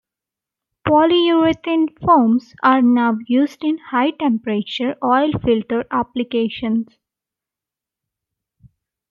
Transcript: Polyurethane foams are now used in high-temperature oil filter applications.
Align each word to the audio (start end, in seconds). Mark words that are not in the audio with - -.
Polyurethane 0.87 1.89
foams 2.03 2.55
are 2.63 2.81
now 2.81 3.19
used 3.27 3.63
in 3.63 3.77
high-temperature 3.77 4.95
oil 5.03 5.29
filter 5.45 5.85
applications. 5.91 6.87